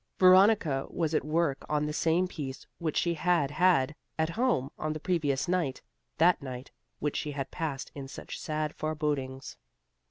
Veronica 0.17 0.87
was 0.89 1.13
at 1.13 1.23
work 1.23 1.63
on 1.69 1.85
the 1.85 1.93
same 1.93 2.27
piece 2.27 2.65
which 2.79 2.97
she 2.97 3.13
had 3.13 3.51
had 3.51 3.93
at 4.17 4.31
home 4.31 4.71
on 4.79 4.93
the 4.93 4.99
previous 4.99 5.47
night, 5.47 5.79
that 6.17 6.41
night 6.41 6.71
which 6.97 7.15
she 7.17 7.33
had 7.33 7.51
passed 7.51 7.91
in 7.93 8.07
such 8.07 8.39
sad 8.41 8.73
forbodings. 8.73 9.57